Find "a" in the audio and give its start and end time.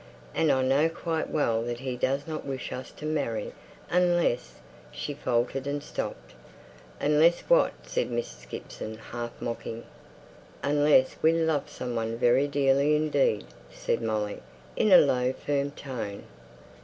14.91-14.97